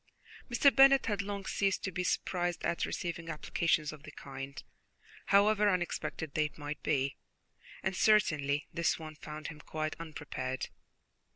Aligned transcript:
Mr. 0.49 0.75
Bennet 0.75 1.05
had 1.05 1.21
long 1.21 1.45
ceased 1.45 1.83
to 1.83 1.91
be 1.91 2.03
surprised 2.03 2.63
at 2.65 2.87
receiving 2.87 3.29
applications 3.29 3.91
of 3.93 4.01
the 4.01 4.09
kind, 4.11 4.63
however 5.27 5.69
unexpected 5.69 6.33
they 6.33 6.49
might 6.57 6.81
be, 6.81 7.17
and 7.83 7.95
certainly 7.95 8.65
this 8.73 8.97
one 8.97 9.13
found 9.13 9.49
him 9.49 9.61
quite 9.61 9.95
unprepared. 9.99 10.69